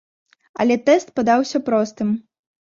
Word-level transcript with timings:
Але 0.63 0.77
тэст 0.87 1.07
падаўся 1.19 1.63
простым. 1.69 2.09